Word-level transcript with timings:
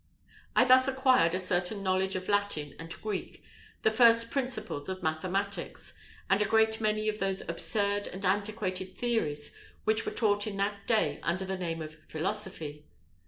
I 0.55 0.63
thus 0.63 0.87
acquired 0.87 1.35
a 1.35 1.39
certain 1.39 1.83
knowledge 1.83 2.15
of 2.15 2.27
Latin 2.27 2.73
and 2.79 2.91
of 2.91 3.01
Greek, 3.03 3.43
the 3.83 3.91
first 3.91 4.31
principles 4.31 4.89
of 4.89 5.03
mathematics, 5.03 5.93
and 6.27 6.41
a 6.41 6.45
great 6.45 6.81
many 6.81 7.07
of 7.07 7.19
those 7.19 7.41
absurd 7.41 8.07
and 8.07 8.25
antiquated 8.25 8.97
theories 8.97 9.51
which 9.83 10.03
were 10.03 10.11
taught 10.11 10.47
in 10.47 10.57
that 10.57 10.87
day 10.87 11.19
under 11.21 11.45
the 11.45 11.55
name 11.55 11.83
of 11.83 11.97
philosophy. 12.07 12.87